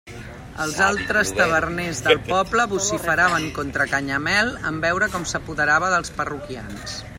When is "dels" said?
5.97-6.19